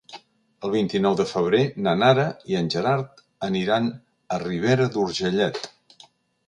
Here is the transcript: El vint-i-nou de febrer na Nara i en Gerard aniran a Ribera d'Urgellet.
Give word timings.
El 0.67 0.71
vint-i-nou 0.75 1.17
de 1.19 1.25
febrer 1.31 1.59
na 1.89 1.93
Nara 2.05 2.25
i 2.53 2.57
en 2.63 2.73
Gerard 2.77 3.23
aniran 3.51 3.93
a 4.39 4.43
Ribera 4.49 4.91
d'Urgellet. 4.97 5.63